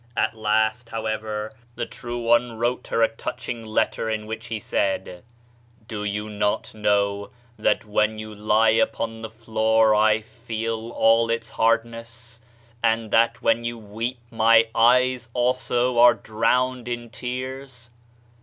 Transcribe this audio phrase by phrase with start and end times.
[0.17, 4.59] At last, however, the True One wrote her a touch ing letter in which he
[4.59, 5.23] said:
[5.87, 11.51] "Do you not know that when you lie upon the floor I feel all its
[11.51, 12.41] hardness,
[12.83, 17.91] and that when you weep my eyes also are drowned in tears?"